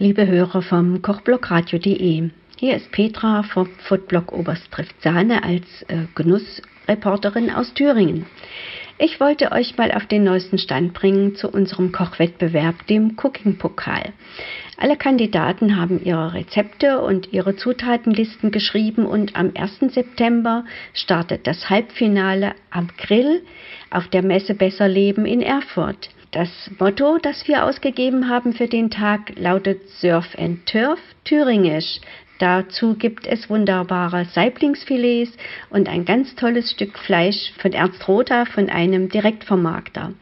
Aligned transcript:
liebe 0.00 0.28
Hörer 0.28 0.62
vom 0.62 1.02
Kochblockradio.de. 1.02 2.30
Hier 2.56 2.76
ist 2.76 2.92
Petra 2.92 3.42
vom 3.42 3.68
Foodblog 3.88 4.32
Oberst 4.32 4.70
trifft 4.70 5.02
Sahne 5.02 5.42
als 5.42 5.64
äh, 5.88 6.04
Genussreporterin 6.14 7.50
aus 7.50 7.74
Thüringen. 7.74 8.26
Ich 8.98 9.18
wollte 9.18 9.50
euch 9.50 9.76
mal 9.76 9.90
auf 9.90 10.06
den 10.06 10.22
neuesten 10.22 10.58
Stand 10.58 10.92
bringen 10.94 11.34
zu 11.34 11.48
unserem 11.48 11.90
Kochwettbewerb, 11.90 12.86
dem 12.86 13.16
Cooking-Pokal. 13.16 14.12
Alle 14.76 14.96
Kandidaten 14.96 15.76
haben 15.76 16.00
ihre 16.04 16.32
Rezepte 16.34 17.00
und 17.00 17.32
ihre 17.32 17.56
Zutatenlisten 17.56 18.52
geschrieben 18.52 19.04
und 19.04 19.34
am 19.34 19.52
1. 19.56 19.92
September 19.92 20.64
startet 20.94 21.46
das 21.48 21.70
Halbfinale 21.70 22.54
am 22.70 22.88
Grill 22.96 23.42
auf 23.90 24.06
der 24.08 24.22
Messe 24.22 24.54
Besser 24.54 24.88
Leben 24.88 25.26
in 25.26 25.42
Erfurt. 25.42 26.10
Das 26.30 26.50
Motto, 26.78 27.16
das 27.16 27.48
wir 27.48 27.64
ausgegeben 27.64 28.28
haben 28.28 28.52
für 28.52 28.66
den 28.66 28.90
Tag, 28.90 29.32
lautet 29.38 29.88
Surf 29.88 30.36
and 30.36 30.66
Turf 30.66 30.98
Thüringisch. 31.24 32.00
Dazu 32.38 32.94
gibt 32.94 33.26
es 33.26 33.48
wunderbare 33.48 34.26
Saiblingsfilets 34.26 35.32
und 35.70 35.88
ein 35.88 36.04
ganz 36.04 36.34
tolles 36.34 36.70
Stück 36.70 36.98
Fleisch 36.98 37.52
von 37.62 37.72
Ernst 37.72 38.06
Rotha 38.06 38.44
von 38.44 38.68
einem 38.68 39.08
Direktvermarkter. 39.08 40.12